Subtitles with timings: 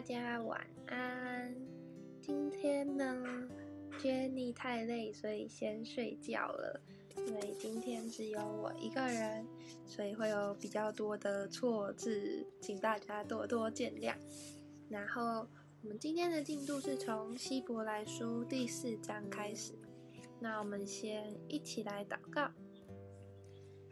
[0.00, 1.54] 大家晚安。
[2.22, 3.22] 今天呢
[3.98, 6.80] ，Jenny 太累，所以先睡觉了。
[7.18, 9.46] 因为今天只有我一个人，
[9.84, 14.14] 所以会有比较多的错字，请大家多多见谅。
[14.88, 15.46] 然后
[15.82, 19.74] 我们今天的进度是从希伯来书第四章开始。
[20.38, 22.50] 那我们先一起来祷告。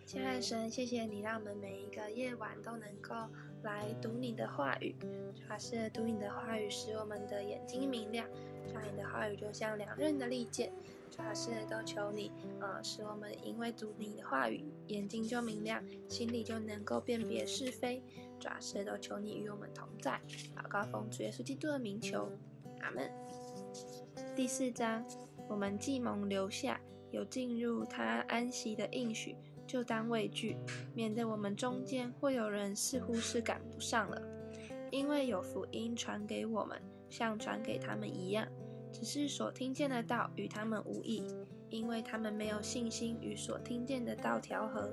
[0.06, 3.14] 亲爱的神，谢谢你让我们每一个夜晚都能够
[3.62, 4.94] 来读你的话语。
[5.34, 8.26] 主要是读你的话语，使我们的眼睛明亮。
[8.66, 10.72] 主要你的话语就像两刃的利剑。
[11.10, 12.30] 主要是都求你，
[12.60, 18.02] 呃，使我们因为读你的话语，眼睛就明亮，心里就能够辨别是非。
[18.38, 20.20] 主要是都求你与我们同在。
[20.56, 22.30] 祷告奉主耶稣基督的名求，
[22.80, 23.10] 阿门。
[24.36, 25.04] 第四章，
[25.48, 26.80] 我们既蒙留下，
[27.10, 29.34] 有进入他安息的应许。
[29.68, 30.56] 就当畏惧，
[30.94, 34.20] 免得我们中间会有人似乎是赶不上了。
[34.90, 38.48] 因为有福音传给我们，像传给他们一样，
[38.90, 41.22] 只是所听见的道与他们无异，
[41.68, 44.90] 因为他们没有信心与所听见的道调和。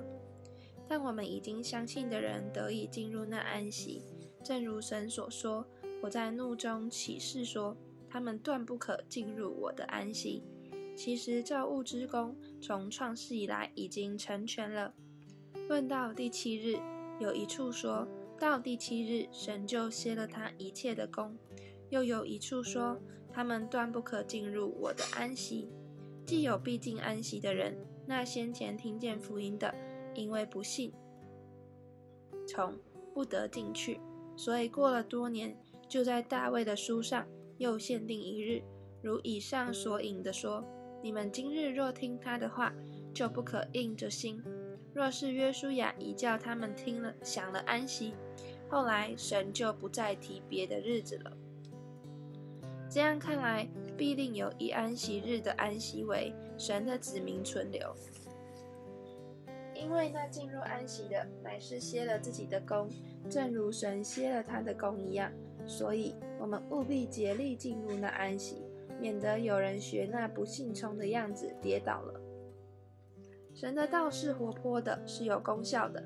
[0.86, 4.02] 但我们已经相信的人得以进入那安息，
[4.44, 5.66] 正如神所说
[6.02, 7.74] ：“我在怒中起誓说，
[8.08, 10.44] 他们断不可进入我的安息。”
[10.96, 14.94] 其实造物之功从创世以来已经成全了。
[15.68, 16.78] 论到第七日，
[17.20, 18.08] 有一处说
[18.40, 21.36] 到第七日，神就歇了他一切的功；
[21.90, 22.98] 又有一处说，
[23.30, 25.68] 他们断不可进入我的安息。
[26.24, 29.74] 既有必进安息的人，那先前听见福音的，
[30.14, 30.92] 因为不信，
[32.48, 32.74] 从
[33.12, 34.00] 不得进去。
[34.34, 35.56] 所以过了多年，
[35.88, 37.26] 就在大卫的书上
[37.58, 38.62] 又限定一日，
[39.02, 40.64] 如以上所引的说。
[41.06, 42.74] 你们今日若听他的话，
[43.14, 44.42] 就不可硬着心。
[44.92, 48.12] 若是约书亚已叫他们听了，想了安息，
[48.68, 51.32] 后来神就不再提别的日子了。
[52.90, 57.94] 这样看来，必定有一安息日的安息为神的子民存留，
[59.76, 62.90] 因为那进入安息的，乃是歇了自己的功，
[63.30, 65.30] 正如神歇了他的功一样。
[65.68, 68.65] 所以，我们务必竭力进入那安息。
[69.00, 72.20] 免得有人学那不信从的样子跌倒了。
[73.54, 76.02] 神的道是活泼的，是有功效的，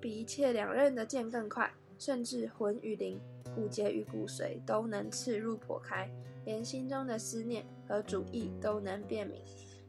[0.00, 3.20] 比一切两刃的剑更快，甚至魂与灵、
[3.54, 6.08] 骨节与骨髓都能刺入破开，
[6.44, 9.42] 连心中的思念和主意都能辨明，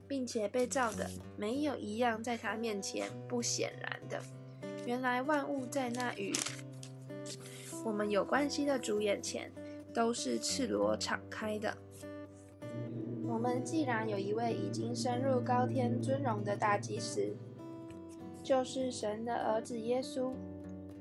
[0.08, 4.20] 并且被造的没有一样在他面前不显然的。
[4.88, 6.34] 原来万物在那与
[7.84, 9.52] 我们有关系的主眼前。
[9.96, 11.74] 都是赤裸敞开的。
[13.26, 17.34] 我们既然有一位已经升入高天尊荣的大祭司，
[18.44, 20.34] 就是神的儿子耶稣，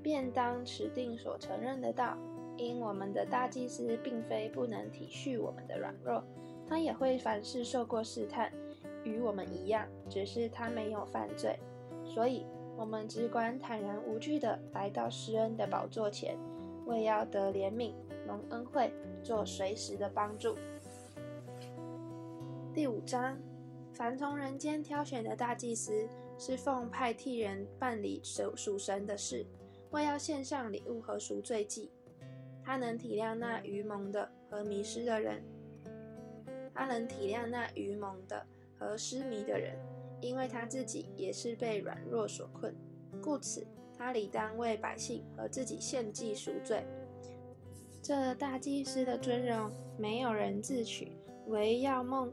[0.01, 2.17] 便当持定所承认的道。
[2.57, 6.23] 因我们的大祭司并非不能体恤我们的软弱，
[6.69, 8.53] 他也会凡事受过试探，
[9.03, 11.59] 与我们一样，只是他没有犯罪。
[12.05, 16.39] 所以，我们只管坦然无惧的来到施恩的宝座前，
[16.87, 17.93] 为要得怜悯。
[18.27, 18.93] 蒙恩惠，
[19.23, 20.57] 做随时的帮助。
[22.73, 23.39] 第五章，
[23.93, 26.09] 凡从人间挑选的大祭司，
[26.39, 29.47] 是奉派替人办理属属神的事，
[29.91, 31.91] 为要献上礼物和赎罪祭。
[32.65, 35.43] 他能体谅那愚蒙的和迷失的人，
[36.75, 38.45] 他能体谅那愚蒙的
[38.79, 39.77] 和失迷的人，
[40.21, 42.75] 因为他自己也是被软弱所困，
[43.23, 46.85] 故此他理当为百姓和自己献祭赎罪。
[48.05, 51.17] 这大祭司的尊荣，没有人自取，
[51.47, 52.31] 唯要梦，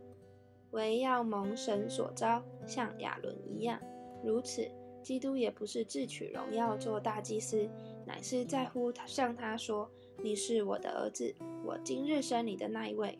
[0.72, 3.80] 唯要蒙神所招，像亚伦一样。
[4.22, 4.70] 如此，
[5.02, 7.70] 基督也不是自取荣耀做大祭司，
[8.06, 9.90] 乃是在乎向他说
[10.22, 11.34] ：“你是我的儿子，
[11.64, 13.18] 我今日生你的那一位。”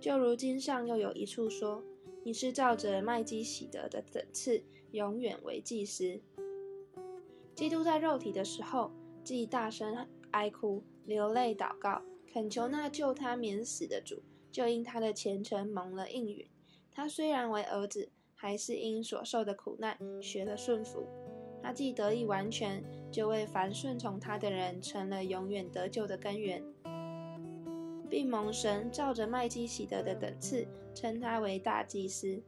[0.00, 1.84] 就如今上又有一处说
[2.26, 6.20] ：“你是照着麦基喜德的等次，永远为祭司。”
[7.54, 8.90] 基督在肉体的时候，
[9.22, 10.82] 既大声哀哭。
[11.04, 12.02] 流泪祷告，
[12.32, 16.46] 恳求那救他免死的主，就因他的虔诚蒙了应允。
[16.90, 21.06] 他虽然为儿子，还是因所受的苦难学了顺服。
[21.62, 26.62] 他既得以完全，就为凡顺从他的人成了永远得救的根源，
[28.10, 32.42] 并蒙神照着麦基喜德的等次称他为大祭司。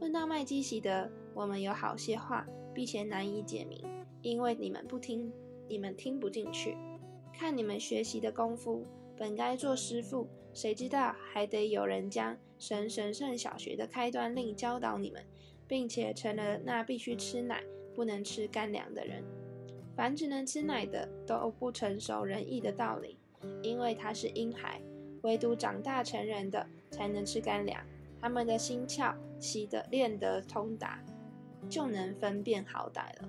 [0.00, 3.80] 论到麦基喜德，我们有好些话，并且难以解明，
[4.22, 5.32] 因为你们不听，
[5.68, 6.76] 你们听不进去。
[7.38, 8.84] 看你们学习的功夫，
[9.16, 15.24] 本该做师傅，谁知道还得有人将神神圣小学的开端令教导你们，
[15.68, 17.62] 并且成了那必须吃奶
[17.94, 19.22] 不能吃干粮的人。
[19.94, 23.16] 凡只能吃奶的，都不成熟仁义的道理。
[23.62, 24.80] 因为他是婴孩；
[25.22, 27.80] 唯独长大成人的才能吃干粮。
[28.20, 31.00] 他们的心窍习得练得通达，
[31.70, 33.28] 就能分辨好歹了。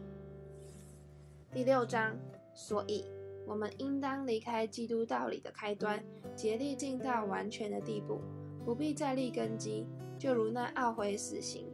[1.52, 2.18] 第六章，
[2.56, 3.06] 所以
[3.50, 6.02] 我们应当离开基督道理的开端，
[6.36, 8.22] 竭力进到完全的地步，
[8.64, 9.88] 不必再立根基，
[10.20, 11.66] 就如那懊悔死刑、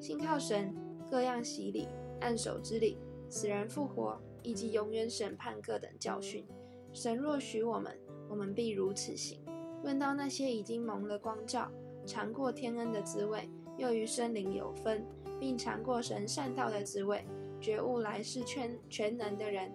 [0.00, 0.74] 信靠神、
[1.10, 1.86] 各样洗礼、
[2.22, 2.96] 按手之礼、
[3.28, 6.46] 死人复活以及永远审判各等教训。
[6.94, 7.94] 神若许我们，
[8.30, 9.38] 我们必如此行。
[9.84, 11.70] 论到那些已经蒙了光照、
[12.06, 15.04] 尝过天恩的滋味，又与生灵有分，
[15.38, 17.22] 并尝过神善道的滋味。
[17.60, 19.70] 觉悟来世全全能的人，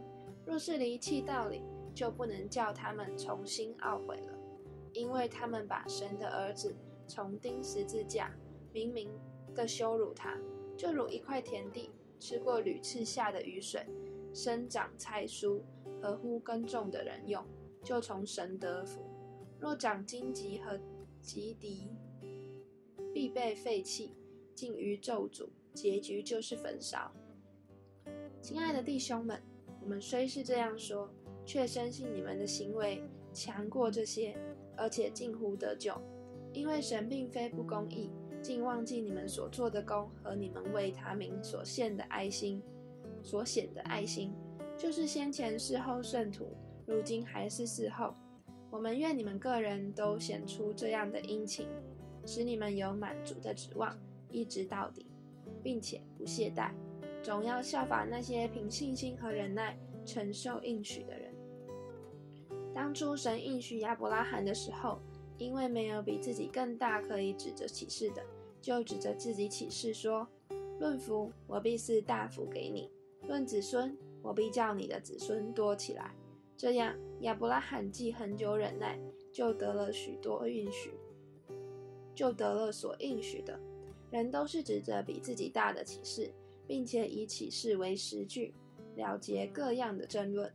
[0.47, 1.61] 若是离弃道理，
[1.94, 4.33] 就不能叫他们重新懊悔了，
[4.94, 6.73] 因为他们把神的儿子
[7.05, 8.33] 从钉十字架，
[8.71, 9.11] 明明
[9.53, 10.38] 的羞辱他，
[10.77, 13.85] 就如一块田地吃过屡次下的雨水，
[14.33, 15.61] 生长菜蔬，
[16.01, 17.43] 合乎耕种的人用，
[17.83, 19.01] 就从神得福；
[19.59, 20.79] 若长荆棘和
[21.21, 21.89] 棘藜，
[23.13, 24.15] 必被废弃，
[24.55, 27.11] 尽于咒诅，结局就是焚烧。
[28.41, 29.41] 亲爱的弟兄们，
[29.88, 31.10] 我们虽是这样说，
[31.45, 33.01] 却深信你们的行为
[33.31, 34.36] 强过这些，
[34.75, 35.94] 而且近乎得救。
[36.51, 38.12] 因为神并非不公义，
[38.42, 42.62] 竟忘记你们所做的功和你们为他名所献的爱心，
[43.24, 44.34] 所显的爱心，
[44.78, 46.50] 就是先前事后圣徒，
[46.86, 48.13] 如今还是事后。
[48.69, 51.66] 我们愿你们个人都显出这样的殷勤，
[52.25, 53.98] 使你们有满足的指望，
[54.31, 55.06] 一直到底，
[55.63, 56.74] 并且不懈怠。
[57.21, 61.33] 总要效法那些凭信心和忍耐承受应许的人。
[62.73, 64.99] 当初神应许亚伯拉罕的时候，
[65.37, 68.23] 因为没有比自己更大可以指着启示的，
[68.61, 70.27] 就指着自己启示说
[70.79, 72.89] ：“论福，我必是大福给你；
[73.27, 76.13] 论子孙，我必叫你的子孙多起来。”
[76.55, 78.99] 这样，亚伯拉罕既恒久忍耐，
[79.31, 80.93] 就得了许多应许，
[82.15, 83.59] 就得了所应许的。
[84.09, 86.31] 人都是指着比自己大的启示。
[86.67, 88.53] 并且以启示为实据，
[88.95, 90.51] 了结各样的争论。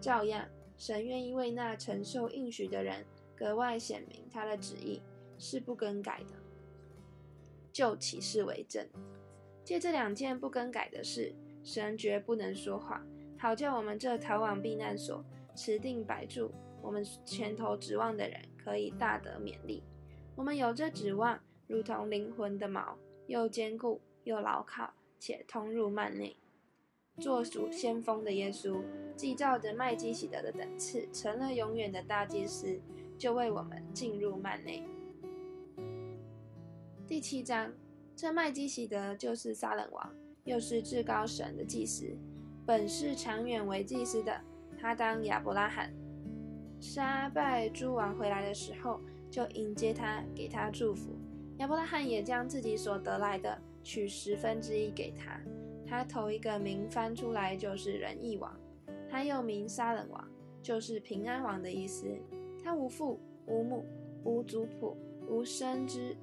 [0.00, 3.04] 照样，神愿意为那承受应许的人
[3.36, 5.02] 格外显明他的旨意，
[5.38, 6.34] 是不更改的。
[7.72, 8.86] 就启示为证，
[9.62, 13.06] 借这两件不更改的事，神绝不能说谎，
[13.38, 15.24] 好叫我们这逃往避难所、
[15.54, 16.50] 持定摆住
[16.82, 19.82] 我们前头指望的人，可以大得勉励。
[20.34, 22.96] 我们有这指望，如同灵魂的锚，
[23.26, 24.92] 又坚固又牢靠。
[25.20, 26.34] 且通入幔内，
[27.18, 28.82] 做主先锋的耶稣，
[29.14, 32.80] 既照着麦基喜德的等次，成了永远的大祭司，
[33.18, 34.82] 就为我们进入幔内。
[37.06, 37.70] 第七章，
[38.16, 40.10] 这麦基喜德就是撒冷王，
[40.44, 42.16] 又是至高神的祭司，
[42.64, 44.40] 本是长远为祭司的。
[44.78, 45.92] 他当亚伯拉罕
[46.80, 48.98] 杀败诸王回来的时候，
[49.30, 51.14] 就迎接他，给他祝福。
[51.58, 53.60] 亚伯拉罕也将自己所得来的。
[53.90, 55.40] 取十分之一给他，
[55.84, 58.56] 他头一个名翻出来就是仁义王，
[59.08, 60.30] 他又名撒冷王，
[60.62, 62.06] 就是平安王的意思。
[62.62, 63.84] 他无父无母
[64.22, 64.96] 无族谱
[65.26, 66.16] 无生之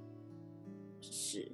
[1.02, 1.52] 始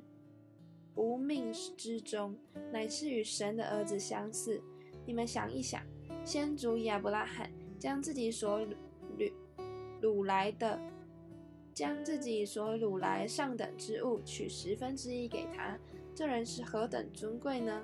[0.94, 2.38] 无命之终，
[2.72, 4.62] 乃是与神的儿子相似。
[5.08, 5.82] 你们想一想，
[6.24, 7.50] 先祖亚伯拉罕
[7.80, 9.32] 将自己所掳
[10.00, 10.80] 掳来的，
[11.74, 15.76] 将自己所掳来上等之物取十分之一给他。
[16.16, 17.84] 这人是何等尊贵呢？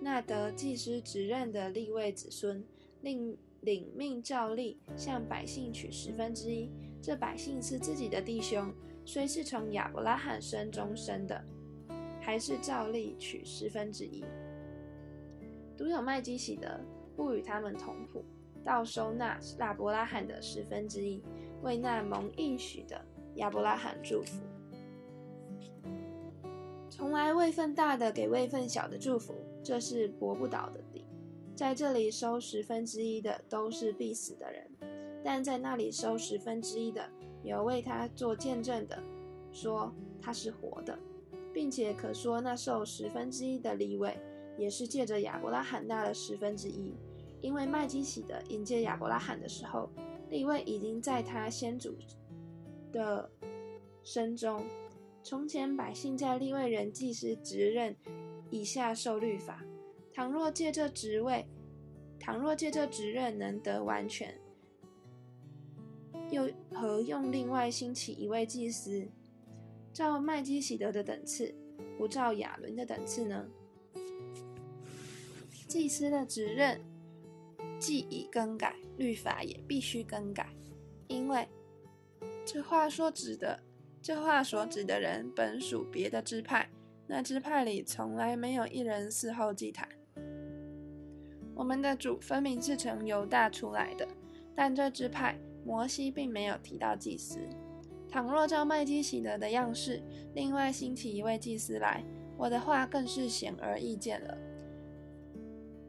[0.00, 2.64] 那得祭司职任的立位子孙，
[3.00, 6.70] 令领命照例向百姓取十分之一。
[7.02, 8.72] 这百姓是自己的弟兄，
[9.04, 11.44] 虽是从亚伯拉罕生中生的，
[12.20, 14.24] 还是照例取十分之一。
[15.76, 16.80] 独有麦基喜德
[17.16, 18.24] 不与他们同谱，
[18.64, 21.20] 倒收纳亚伯拉罕的十分之一，
[21.62, 23.04] 为那蒙应许的
[23.36, 24.40] 亚伯拉罕祝福。
[26.96, 31.04] 从来位份大的给位份小的祝福，这是驳不倒的理。
[31.54, 34.66] 在这里收十分之一的都是必死的人，
[35.22, 37.06] 但在那里收十分之一的
[37.42, 38.98] 有为他做见证的，
[39.52, 40.98] 说他是活的，
[41.52, 44.18] 并且可说那受十分之一的立位
[44.56, 46.94] 也是借着亚伯拉罕纳的十分之一，
[47.42, 49.90] 因为麦基喜的迎接亚伯拉罕的时候，
[50.30, 51.94] 立位已经在他先祖
[52.90, 53.28] 的
[54.02, 54.64] 身中。
[55.28, 57.96] 从前百姓在立位人祭司职任
[58.48, 59.60] 以下受律法，
[60.12, 61.44] 倘若借这职位，
[62.20, 64.38] 倘若借这职任能得完全，
[66.30, 69.04] 又何用另外兴起一位祭司，
[69.92, 71.52] 照麦基喜德的等次，
[71.98, 73.48] 不照亚伦的等次呢？
[75.66, 76.80] 祭司的职任
[77.80, 80.54] 既已更改，律法也必须更改，
[81.08, 81.48] 因为
[82.44, 83.60] 这话说指的，
[84.06, 86.68] 这话所指的人本属别的支派，
[87.08, 89.88] 那支派里从来没有一人伺候祭坛。
[91.56, 94.06] 我们的主分明是从犹大出来的，
[94.54, 97.40] 但这支派摩西并没有提到祭司。
[98.08, 100.00] 倘若照麦基洗德的样式，
[100.34, 102.04] 另外兴起一位祭司来，
[102.38, 104.38] 我的话更是显而易见了。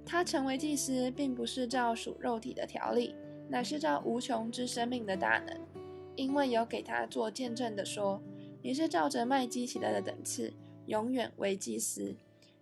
[0.04, 3.14] 他成为祭司，并不是照属肉体的条例，
[3.48, 5.67] 乃是照无穷之生命的大能。
[6.18, 8.22] 因为有给他做见证的说
[8.62, 10.52] ：“你是照着麦基洗德的等次，
[10.88, 12.14] 永远为祭司。”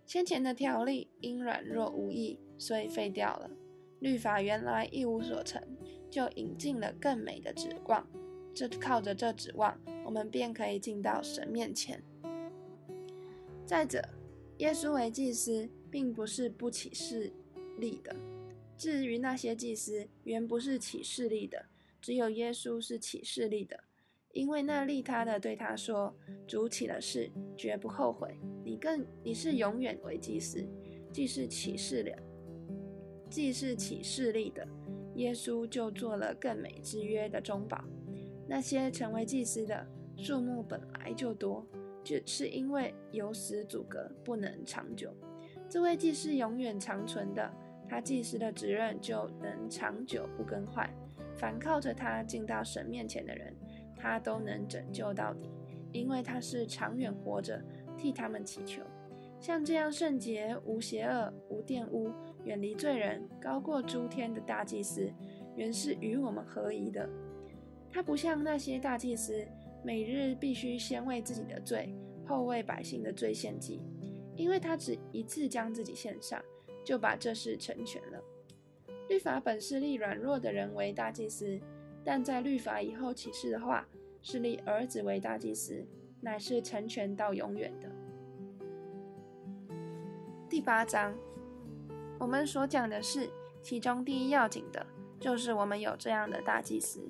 [0.06, 3.50] 先前的条例因软弱无益，所以废掉了。
[3.98, 5.60] 律法原来一无所成
[6.08, 8.06] 就，引进了更美的指望。
[8.54, 12.02] 这靠着这指望，我们便可以进到神面前。
[13.64, 14.06] 再者，
[14.58, 17.32] 耶稣为祭司，并不是不起势
[17.78, 18.14] 力的。
[18.78, 21.66] 至于那些祭司，原不是起势力的，
[22.00, 23.84] 只有耶稣是起势力的。
[24.32, 26.14] 因为那利他的对他说
[26.46, 28.38] ：“主起了事，绝不后悔。
[28.62, 30.62] 你更你是永远为祭司，
[31.10, 32.14] 既是起势了，
[33.30, 34.68] 既是起势力的，
[35.14, 37.82] 耶稣就做了更美之约的中保。”
[38.46, 39.86] 那些成为祭司的
[40.18, 41.66] 数目本来就多，
[42.04, 45.10] 只是因为有死阻隔，不能长久。
[45.66, 47.50] 这位祭司永远长存的，
[47.88, 50.88] 他祭司的职任就能长久不更换。
[51.36, 53.54] 凡靠着他进到神面前的人，
[53.96, 55.50] 他都能拯救到底，
[55.92, 57.62] 因为他是长远活着，
[57.96, 58.82] 替他们祈求。
[59.38, 62.10] 像这样圣洁、无邪恶、无玷污、
[62.44, 65.12] 远离罪人、高过诸天的大祭司，
[65.54, 67.08] 原是与我们合宜的。
[67.90, 69.46] 他不像那些大祭司，
[69.84, 71.94] 每日必须先为自己的罪，
[72.26, 73.82] 后为百姓的罪献祭，
[74.36, 76.42] 因为他只一次将自己献上，
[76.82, 78.15] 就把这事成全了。
[79.08, 81.60] 律法本是立软弱的人为大祭司，
[82.04, 83.86] 但在律法以后启示的话，
[84.20, 85.86] 是立儿子为大祭司，
[86.20, 87.88] 乃是成全到永远的。
[90.48, 91.14] 第八章，
[92.18, 93.28] 我们所讲的是
[93.62, 94.84] 其中第一要紧的，
[95.20, 97.00] 就是我们有这样的大祭司。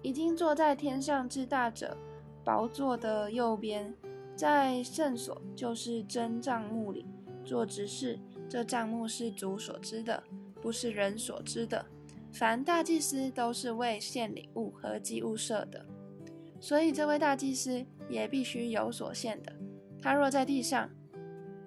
[0.00, 1.96] 已经坐在天上之大者
[2.44, 3.94] 宝座的右边，
[4.36, 7.06] 在圣所，就是真帐幕里
[7.44, 8.18] 做执事。
[8.46, 10.22] 这帐幕是主所知的，
[10.64, 11.84] 不是人所知的。
[12.32, 15.84] 凡大祭司都是为献礼物和祭物设的，
[16.58, 19.52] 所以这位大祭司也必须有所献的。
[20.00, 20.88] 他若在地上，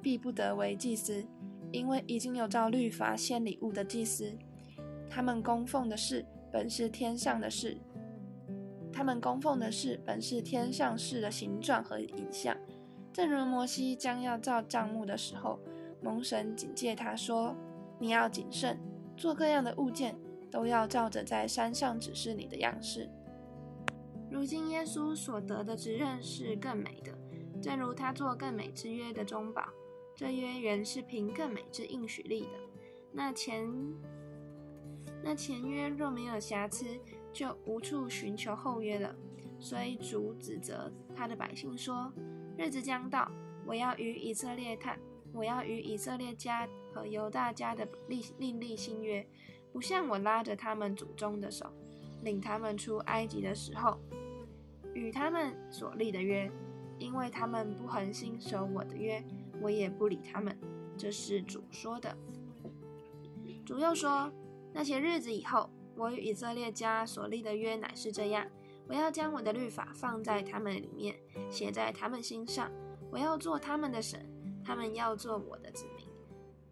[0.01, 1.23] 必不得为祭司，
[1.71, 4.35] 因为已经有照律法献礼物的祭司，
[5.07, 7.77] 他们供奉的事本是天上的事。
[8.91, 12.57] 他们供奉的事本是天上事的形状和影像，
[13.13, 15.59] 正如摩西将要造帐幕的时候，
[16.01, 17.55] 蒙神警戒他说
[17.99, 18.79] ：“你要谨慎，
[19.17, 20.15] 做各样的物件，
[20.49, 23.09] 都要照着在山上指示你的样式。”
[24.31, 27.11] 如今耶稣所得的职任是更美的，
[27.61, 29.67] 正如他做更美之约的中保，
[30.15, 32.59] 这约原是凭更美之应许立的。
[33.11, 33.67] 那前
[35.23, 36.85] 那前约若没有瑕疵。
[37.33, 39.13] 就无处寻求后约了，
[39.59, 42.11] 所以主指责他的百姓说
[42.57, 43.31] ：“日子将到，
[43.63, 44.97] 我要与以色列太，
[45.33, 49.25] 我要与以色列家和犹大家的立另立新约，
[49.71, 51.71] 不像我拉着他们祖宗的手，
[52.23, 53.99] 领他们出埃及的时候，
[54.93, 56.51] 与他们所立的约，
[56.97, 59.23] 因为他们不恒心守我的约，
[59.61, 60.57] 我也不理他们。”
[60.97, 62.17] 这是主说的。
[63.63, 64.31] 主又说
[64.73, 68.45] ：“那些日子以后。”我与以色列家所立的约乃是这样：
[68.87, 71.15] 我要将我的律法放在他们里面，
[71.49, 72.71] 写在他们心上。
[73.09, 74.23] 我要做他们的神，
[74.63, 75.87] 他们要做我的子。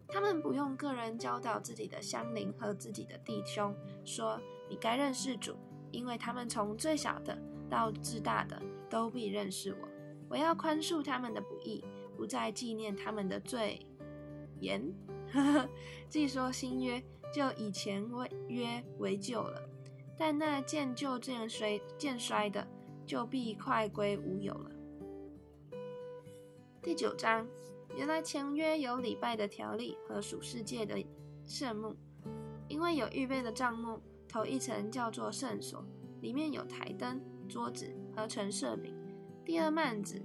[0.08, 5.56] 他们不用个人教导自己的乡邻和自己的弟兄，说你该认识主，
[5.90, 7.36] 因为他们从最小的
[7.68, 9.88] 到至大的都必认识我。
[10.28, 11.84] 我要宽恕他们的不义，
[12.16, 13.86] 不再纪念他们的罪
[14.60, 14.92] 言。
[16.08, 17.02] 既说新约。
[17.34, 19.60] 就以前为约为旧了，
[20.16, 22.66] 但那渐旧渐衰渐衰的，
[23.04, 24.70] 就必快归无有了。
[26.80, 27.46] 第九章，
[27.94, 30.96] 原来前约有礼拜的条例和属世界的
[31.44, 31.94] 圣幕，
[32.68, 35.84] 因为有预备的帐幕，头一层叫做圣所，
[36.20, 38.92] 里面有台灯、桌子和陈设饼；
[39.44, 40.20] 第二幔子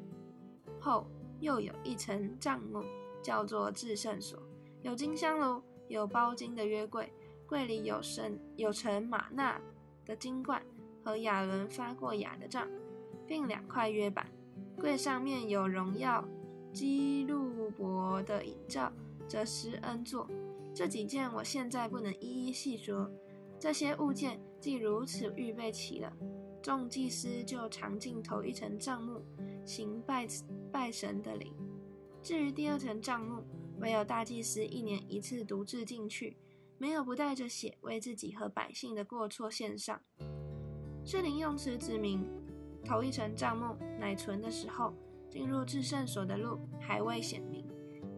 [0.79, 1.05] 后
[1.39, 2.83] 又有一层帐幕，
[3.21, 4.41] 叫做至圣所，
[4.81, 5.61] 有金香炉。
[5.87, 7.11] 有包金的约柜，
[7.45, 9.59] 柜里有神有盛玛纳
[10.05, 10.63] 的金罐
[11.03, 12.65] 和亚伦发过芽的杖，
[13.27, 14.25] 并两块约板。
[14.77, 16.23] 柜上面有荣耀
[16.73, 18.91] 基路伯的影照，
[19.27, 20.27] 则施恩座。
[20.73, 23.09] 这几件我现在不能一一细说。
[23.59, 26.11] 这些物件既如此预备齐了，
[26.63, 29.21] 众祭司就常进头一层帐幕，
[29.65, 30.25] 行拜
[30.71, 31.53] 拜神的礼。
[32.23, 33.43] 至于第二层帐幕，
[33.79, 36.37] 唯有大祭司一年一次独自进去，
[36.79, 40.01] 没有不带着血为自己和百姓的过错献上。
[41.03, 42.25] 圣灵用词指明，
[42.83, 44.93] 头一层帐幕乃存的时候，
[45.31, 47.65] 进入至圣所的路还未显明。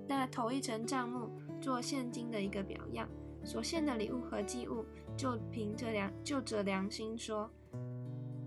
[0.05, 1.29] 那头一层帐幕
[1.61, 3.07] 做现今的一个表样，
[3.45, 4.83] 所献的礼物和祭物。
[5.15, 7.47] 就凭着良就着良心说，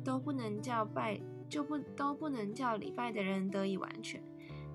[0.05, 4.21] 都不能叫拜就不都不能叫礼拜的人得以完全。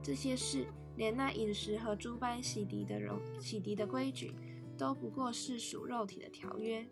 [0.02, 4.34] 这些事，连那饮食和诸般洗涤的容洗涤的规矩，
[4.78, 6.88] 都不过是属肉体的条约，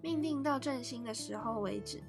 [0.00, 2.00] 命定到正兴的时候为止。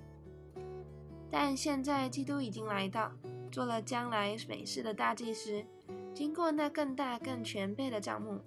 [1.29, 3.11] 但现在基督已经来到，
[3.51, 5.63] 做了将来美事的大祭司，
[6.13, 8.39] 经过那更大更全备的帐幕，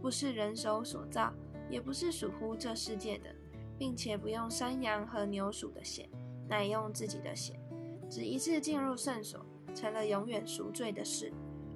[0.00, 1.32] 不是人手所造。
[1.70, 3.34] 也不是属乎这世界的，
[3.78, 6.06] 并且不用山羊和牛鼠的血，
[6.46, 7.58] 乃用自己的血，
[8.10, 11.32] 只一次进入圣所，成了永远赎罪的事。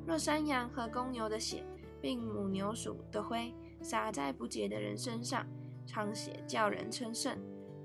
[0.06, 1.64] 若山羊和公牛的血，
[2.02, 5.46] 并母牛鼠的灰洒在不洁的人身上，
[5.86, 7.36] 常血叫人称圣，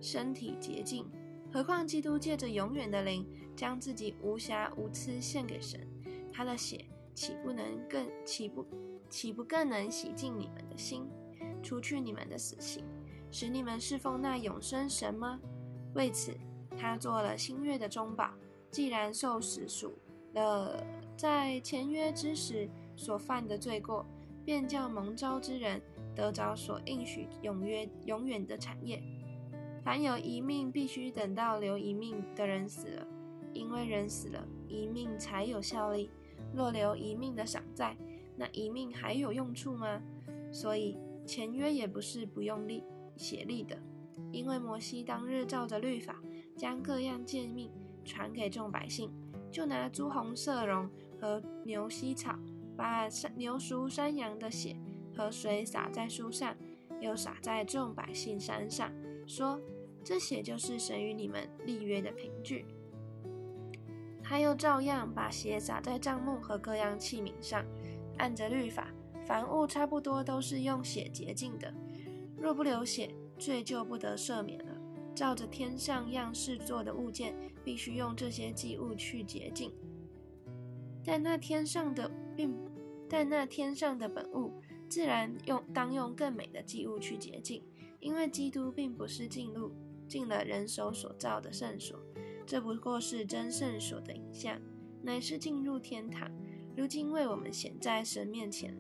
[0.02, 1.10] 身体洁净，
[1.54, 3.24] 何况基督借着永远的灵，
[3.56, 5.88] 将自己无瑕无疵献给神，
[6.34, 6.84] 他的血
[7.14, 8.66] 岂不能更岂不
[9.08, 11.08] 岂不更能洗净你们的心？
[11.62, 12.84] 除去你们的死刑，
[13.30, 15.40] 使你们侍奉那永生神吗？
[15.94, 16.34] 为此，
[16.76, 18.32] 他做了新约的中保。
[18.72, 19.94] 既然受死赎
[20.34, 20.84] 了
[21.16, 24.04] 在前约之时所犯的罪过，
[24.44, 25.80] 便叫蒙召之人
[26.16, 29.00] 得着所应许永约永远的产业。
[29.84, 33.08] 凡有一命，必须等到留一命的人死了，
[33.54, 36.10] 因为人死了，一命才有效力。
[36.54, 37.98] 若留一命的赏在，
[38.36, 40.02] 那一命还有用处吗？
[40.52, 40.98] 所以。
[41.26, 42.84] 前约也不是不用力
[43.16, 43.80] 写力的，
[44.34, 46.22] 因为摩西当日照着律法，
[46.58, 47.72] 将各样诫命
[48.04, 49.10] 传给众百姓，
[49.50, 50.90] 就拿朱红色绒
[51.22, 52.38] 和牛膝草，
[52.76, 54.76] 把山牛熟山羊的血
[55.16, 56.54] 和水洒在书上，
[57.00, 58.92] 又洒在众百姓山上，
[59.26, 59.58] 说：
[60.04, 62.66] 这血就是神与你们立约的凭据。
[64.22, 67.66] 他又照样把血洒在帐幕和各样器皿上，
[68.18, 68.88] 按着律法。
[69.26, 71.74] 凡物差不多都是用血洁净的，
[72.38, 74.78] 若不流血，罪就不得赦免了。
[75.16, 79.72] 照着天上样式做的物件，必须用这些祭物去洁净。
[81.06, 82.54] 但那天上的并，
[83.08, 84.52] 但那天上的本物，
[84.90, 87.64] 自然用当用更美的祭物去洁净，
[88.02, 89.72] 因为基督并不是进入
[90.14, 92.00] 进了人手所造的圣所，
[92.46, 94.62] 这不过是真圣所的影像，
[95.02, 96.30] 乃是进入天堂，
[96.78, 98.80] 如今为我们显在神面前。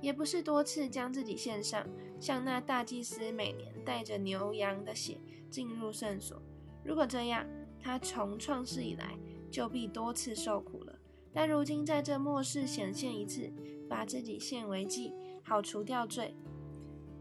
[0.00, 1.84] 也不是多次将自己献上，
[2.20, 5.18] 像那大祭司每年带着牛羊的血
[5.50, 6.40] 进入圣所。
[6.84, 7.44] 如果这样，
[7.80, 9.18] 他从创世以来
[9.50, 10.96] 就必多次受苦了。
[11.32, 13.52] 但如今在这末世显现一次，
[13.88, 16.36] 把自己献为祭，好除掉罪。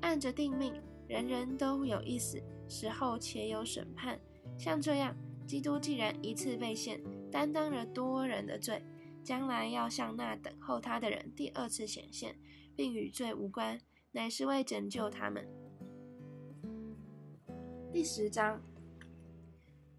[0.01, 0.73] 按着定命，
[1.11, 4.17] 人人都有一死，死后且有审判。
[4.57, 5.13] 像这样，
[5.45, 8.81] 基督既然一次被献，担当了多人的罪，
[9.21, 12.37] 将来要向那等候他的人第二次显现。
[12.73, 13.79] 并与罪无关，
[14.13, 15.45] 乃是为拯救他们。
[17.91, 18.61] 第十章，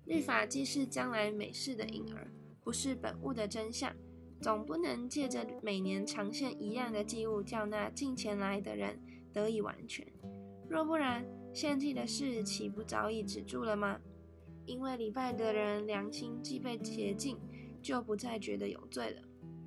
[0.06, 2.32] 律法既是将来美事的影儿，
[2.64, 3.94] 不是本物的真相，
[4.40, 8.98] 总不能借着每年常献一样的祭物，叫那近前来的人
[9.30, 10.04] 得以完全。
[10.72, 14.00] 若不然，献祭的事岂不早已止住了吗？
[14.64, 17.38] 因为礼拜的人良心既被洁净，
[17.82, 19.20] 就不再觉得有罪了。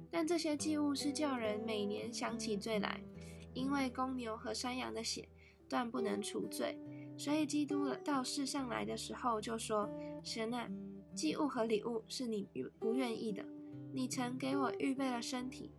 [0.09, 3.03] 但这些祭物是叫人每年想起罪来，
[3.53, 5.29] 因为公牛和山羊的血
[5.69, 6.75] 断不能除罪，
[7.15, 9.87] 所以基督到世上来的时候就说
[10.25, 10.67] ：“神啊，
[11.13, 13.45] 祭物和礼物是你不愿意的，
[13.93, 15.69] 你曾给我预备了身体；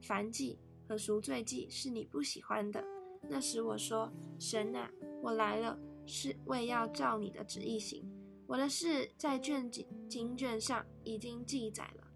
[0.00, 2.93] 凡祭和赎罪祭是你不喜欢的。
[3.28, 4.90] 那时我说：神啊，
[5.22, 8.04] 我来了，是为要照你的旨意行。
[8.46, 12.06] 我的事在卷经经卷上已经记载了。”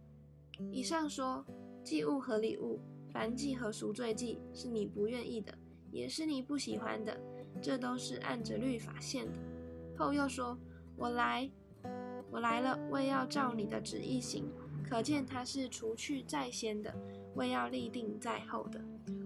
[0.71, 1.45] 以上说，
[1.85, 2.81] 祭物和礼物，
[3.13, 5.57] 凡祭和赎罪祭，是你不愿意的，
[5.91, 7.19] 也是你不喜欢的，
[7.63, 9.39] 这都是按着律法献的。
[9.97, 10.59] 后又说，
[10.97, 11.51] 我来，
[12.31, 14.51] 我来了，为要照你的旨意行。
[14.85, 16.95] 可见他是除去在先的，
[17.35, 18.83] 为要立定在后的。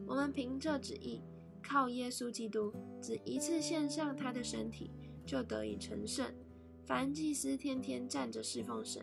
[0.07, 1.23] 我们凭这旨意，
[1.62, 4.90] 靠耶稣基督，只一次献上他的身体，
[5.25, 6.27] 就得以成圣。
[6.85, 9.03] 凡祭司天天站着侍奉神。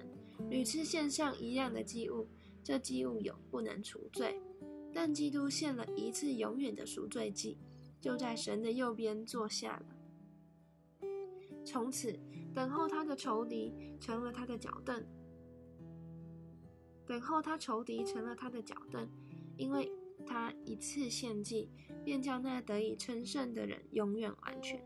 [0.50, 2.28] 屡次献上一样的祭物，
[2.64, 4.40] 这祭物有不能除罪。
[4.94, 7.58] 但基督献了一次永远的赎罪祭，
[8.00, 9.86] 就在神的右边坐下了。
[11.66, 12.18] 从此，
[12.54, 15.06] 等候他的仇敌成了他的脚凳。
[17.06, 19.08] 等候他仇敌成了他的脚凳，
[19.58, 19.92] 因为
[20.30, 21.72] 他一次献祭，
[22.06, 24.80] 便叫那得以称圣的人永远完全。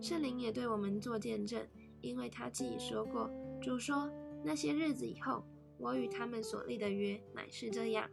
[0.00, 1.66] 圣灵也对我们做见证，
[2.00, 3.28] 因为他自己说过
[3.60, 4.08] ：“主说，
[4.44, 5.44] 那些日子以后，
[5.78, 8.08] 我与他们所立的约乃是这样。”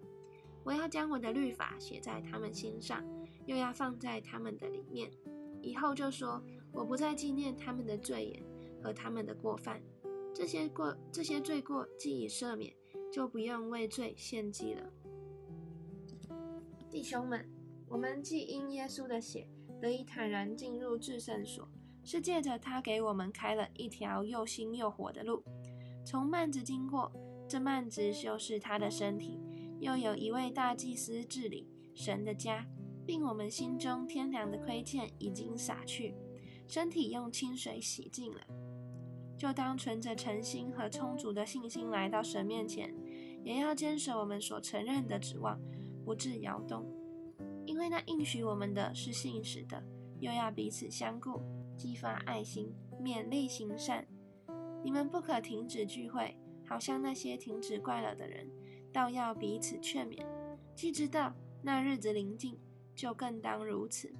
[0.66, 3.04] 我要将我的律法写在他们心上，
[3.46, 5.12] 又要放在他们的里面。
[5.62, 8.44] 以后就说，我不再纪念他们的罪言
[8.82, 9.80] 和他们的过犯。
[10.34, 12.74] 这些过这些罪过既已赦免，
[13.12, 14.92] 就不用为罪献祭了。
[16.92, 17.50] 弟兄们，
[17.88, 19.48] 我们既因耶稣的血
[19.82, 21.66] 得以坦然进入至圣所，
[22.04, 25.42] 是借着他给我们开了一条又新又活的路，
[26.06, 27.10] 从幔子经过。
[27.48, 29.40] 这幔子就是他的身体。
[29.80, 32.68] 又有一位大祭司治理神的家，
[33.06, 36.14] 并我们心中天良的亏欠已经洒去，
[36.68, 38.42] 身体用清水洗净了，
[39.38, 42.94] 就当存着诚心和充足的信心来到神面前，
[43.44, 45.60] 也要坚守我们所承认的指望，
[46.04, 46.86] 不致摇动，
[47.66, 49.82] 因为那应许我们的是信实的。
[50.20, 51.42] 又要彼此相顾，
[51.76, 54.08] 激发爱心，勉励行善。
[54.84, 58.48] 你们不可停止聚会，好像那些停止快乐的人。
[58.94, 60.24] 倒要彼此劝勉，
[60.76, 61.34] 既知道
[61.64, 62.60] 那日子临近，
[62.94, 64.14] 就更当如此。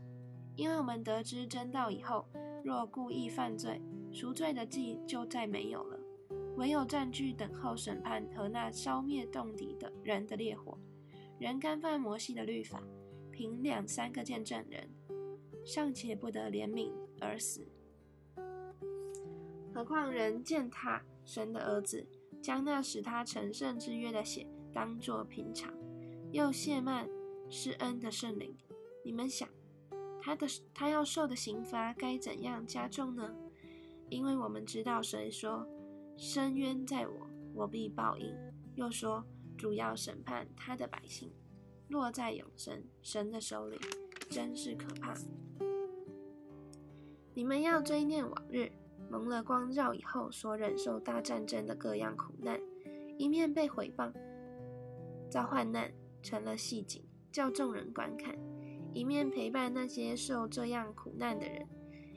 [0.56, 2.26] 因为我们得知真道以后，
[2.64, 3.80] 若故意犯罪，
[4.12, 6.00] 赎罪的祭就再没有了，
[6.56, 10.78] 唯有占据等候审判和那烧灭洞底的人的烈火。
[11.42, 12.84] 人干犯摩西的律法，
[13.32, 14.88] 凭两三个见证人，
[15.66, 17.68] 尚且不得怜悯而死，
[19.74, 22.06] 何况人践踏神的儿子，
[22.44, 24.46] 将那使他成圣之约的血。
[24.72, 25.74] 当作平常，
[26.32, 27.10] 又亵慢
[27.50, 28.56] 施恩的圣灵，
[29.04, 29.50] 你们想，
[30.22, 33.34] 他的他要受的刑罚该怎样加重呢？
[34.10, 35.68] 因为我们知道神说
[36.18, 38.32] ：“深渊在我，我必报应。”
[38.78, 39.26] 又说
[39.62, 41.32] ：“主要审判他的百姓，
[41.88, 43.78] 落在永生神的手里，
[44.28, 45.14] 真是可怕。”
[47.36, 48.72] 你们要追念往日
[49.08, 52.60] 蒙了光照以后所忍受大战争的各样苦难，
[53.20, 54.12] 一面被毁谤。
[55.30, 55.94] 遭患难
[56.24, 58.34] 成了戏景，叫众人观看；
[58.96, 61.68] 一面陪伴那些受这样苦难的人，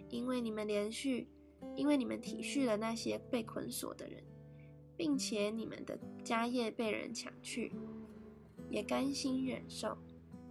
[0.09, 1.28] 因为你们连续，
[1.76, 4.24] 因为你们体恤了那些被捆锁的人，
[4.96, 7.72] 并且你们的家业被人抢去，
[8.70, 9.96] 也甘心忍受，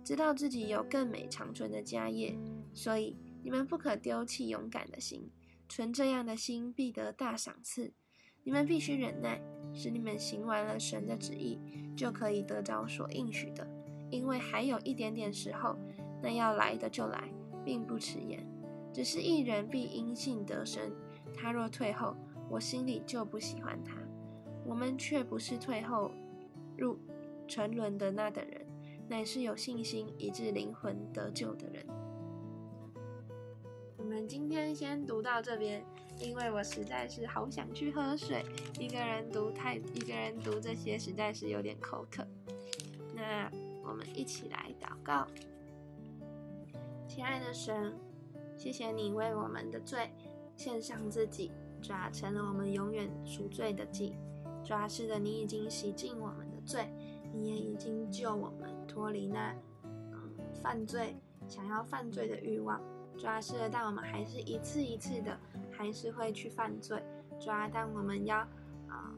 [0.03, 2.37] 知道自己有更美长存的家业，
[2.73, 5.29] 所以你们不可丢弃勇敢的心，
[5.69, 7.93] 存这样的心必得大赏赐。
[8.45, 9.41] 你们必须忍耐，
[9.73, 11.57] 使你们行完了神的旨意，
[11.95, 13.65] 就可以得着所应许的。
[14.11, 15.77] 因为还有一点点时候，
[16.21, 18.45] 那要来的就来，并不迟延。
[18.93, 20.91] 只是一人必因信得生，
[21.33, 22.15] 他若退后，
[22.49, 23.95] 我心里就不喜欢他。
[24.65, 26.11] 我们却不是退后
[26.77, 26.97] 入
[27.47, 28.65] 沉沦的那等人，
[29.07, 31.85] 乃是有信心以致灵魂得救的人。
[33.97, 35.83] 我们今天先读到这边。
[36.19, 38.45] 因为我实在是好想去喝水，
[38.79, 42.23] 一个人读太一个人读这些实在是有点口渴。
[43.15, 43.49] 那
[43.83, 45.25] 我们一起来祷告，
[47.07, 47.91] 亲爱的神，
[48.55, 50.11] 谢谢你为我们的罪
[50.55, 54.13] 献上自己，抓成了我们永远赎罪的祭。
[54.63, 56.91] 抓是的，你已经洗净我们的罪，
[57.33, 61.15] 你也已经救我们脱离那嗯犯罪
[61.47, 62.81] 想要犯罪的欲望。
[63.17, 65.37] 抓是的，但我们还是一次一次的。
[65.75, 67.03] 还是会去犯罪，
[67.39, 68.37] 主啊，但我们要
[68.87, 69.11] 啊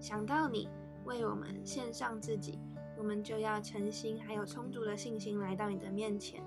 [0.00, 0.68] 想到你
[1.04, 2.58] 为我们献上自己，
[2.98, 6.42] 我们就要诚心还有充足的信心来到你的面前，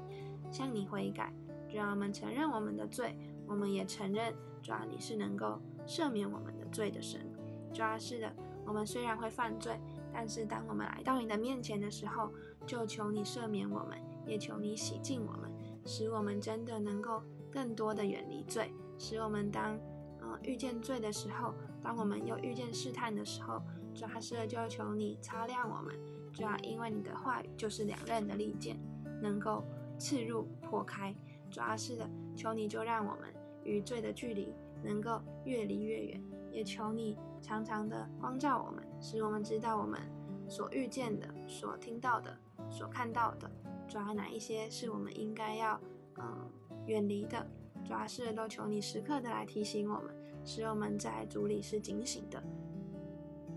[0.51, 1.33] 向你悔改。
[1.69, 7.25] 主啊，我们承认我们的罪，我们也承认主啊，你是能够赦免我们的罪的神。
[7.73, 8.31] 主啊，是的，
[8.65, 9.79] 我们虽然会犯罪，
[10.13, 12.31] 但是当我们来到你的面前的时候，
[12.67, 15.51] 就求你赦免我们，也求你洗净我们，
[15.85, 18.71] 使我们真的能够更多的远离罪。
[18.99, 19.77] 使我们当，
[20.21, 23.59] 呃遇见罪的时候，当我们又遇见试探的时候，
[23.95, 25.95] 主要是就求你擦亮我们，
[26.31, 28.79] 主要因为你的话语就是两刃的利剑，
[29.19, 29.63] 能够
[29.97, 31.13] 刺入破开。
[31.49, 33.33] 主要是的，求你就让我们
[33.63, 36.23] 与罪的距离能够越离越远，
[36.53, 39.99] 也求你常常的光照我们，使我们知道我们
[40.47, 42.37] 所遇见的、所听到的、
[42.69, 43.51] 所看到的，
[43.87, 45.79] 主要哪一些是我们应该要，
[46.19, 46.49] 嗯
[46.85, 47.45] 远离的。
[47.83, 52.41] 主要是都求你时刻的来提醒我们，使我们在主里是警醒的，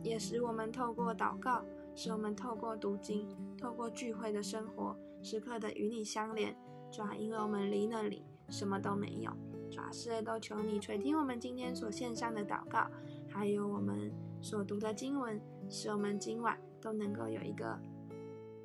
[0.03, 6.57] 也使我们透过祷告使我们透过读经，透过聚会的生活，时刻的与你相连。
[6.91, 9.31] 主啊，因为我们离那里什么都没有。
[9.71, 9.91] 主啊，
[10.25, 12.89] 都求你垂听我们今天所献上的祷告，
[13.29, 17.79] 还有我们所读的经文，使我们今晚都能够有一个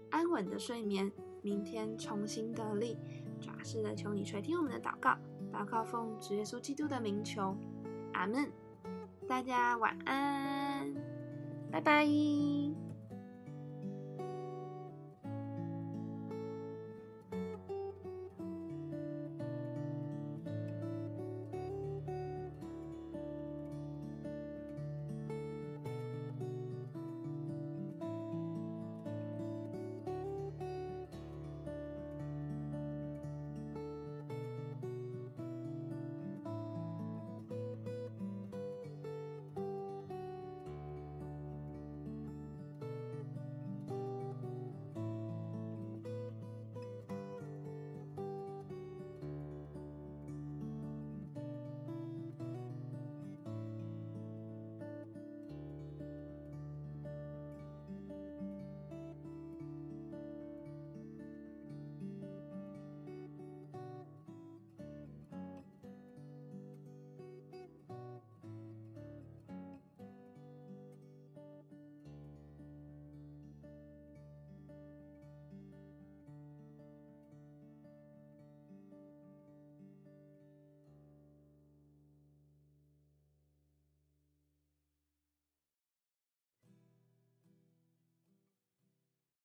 [0.10, 1.12] 安稳的睡眠，
[1.42, 2.98] 明天重新得力。
[3.40, 5.18] 主啊，是的，求你垂听我们的祷告，
[5.52, 7.56] 祷告奉主耶稣基督的名求，
[8.14, 8.52] 阿门。
[9.28, 10.94] 大家晚安，
[11.72, 12.06] 拜拜。